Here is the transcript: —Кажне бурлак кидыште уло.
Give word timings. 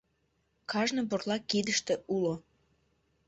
—Кажне 0.71 1.01
бурлак 1.09 1.43
кидыште 1.51 1.93
уло. 2.15 2.33